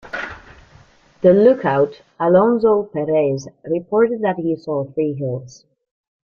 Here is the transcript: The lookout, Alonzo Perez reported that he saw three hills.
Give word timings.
The 1.21 1.31
lookout, 1.31 2.01
Alonzo 2.19 2.85
Perez 2.91 3.47
reported 3.63 4.21
that 4.23 4.37
he 4.39 4.55
saw 4.55 4.83
three 4.91 5.13
hills. 5.13 5.63